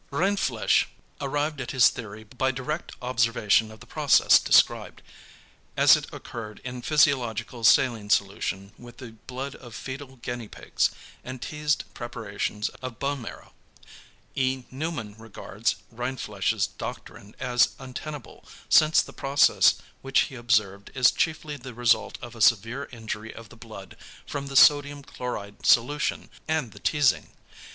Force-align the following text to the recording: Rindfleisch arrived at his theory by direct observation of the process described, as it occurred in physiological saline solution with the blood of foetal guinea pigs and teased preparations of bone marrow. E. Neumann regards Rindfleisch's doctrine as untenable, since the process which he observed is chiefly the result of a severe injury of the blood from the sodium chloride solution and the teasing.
Rindfleisch 0.09 0.85
arrived 1.21 1.61
at 1.61 1.69
his 1.69 1.89
theory 1.89 2.23
by 2.23 2.49
direct 2.49 2.93
observation 3.03 3.69
of 3.69 3.81
the 3.81 3.85
process 3.85 4.39
described, 4.39 5.03
as 5.77 5.95
it 5.95 6.11
occurred 6.11 6.59
in 6.63 6.81
physiological 6.81 7.63
saline 7.63 8.09
solution 8.09 8.73
with 8.79 8.97
the 8.97 9.11
blood 9.27 9.53
of 9.53 9.75
foetal 9.75 10.15
guinea 10.15 10.47
pigs 10.47 10.89
and 11.23 11.39
teased 11.39 11.83
preparations 11.93 12.69
of 12.81 12.97
bone 12.97 13.21
marrow. 13.21 13.53
E. 14.33 14.63
Neumann 14.71 15.13
regards 15.19 15.75
Rindfleisch's 15.93 16.65
doctrine 16.65 17.35
as 17.39 17.75
untenable, 17.77 18.43
since 18.69 19.03
the 19.03 19.13
process 19.13 19.75
which 20.01 20.21
he 20.21 20.33
observed 20.35 20.89
is 20.95 21.11
chiefly 21.11 21.57
the 21.57 21.75
result 21.75 22.17
of 22.23 22.35
a 22.35 22.41
severe 22.41 22.89
injury 22.91 23.31
of 23.35 23.49
the 23.49 23.55
blood 23.55 23.95
from 24.25 24.47
the 24.47 24.55
sodium 24.55 25.03
chloride 25.03 25.63
solution 25.63 26.31
and 26.47 26.71
the 26.71 26.79
teasing. 26.79 27.29